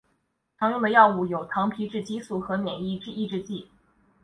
[0.57, 3.69] 常用的药物有糖皮质激素和免疫抑制剂。